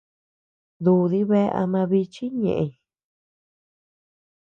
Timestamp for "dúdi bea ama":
0.83-1.81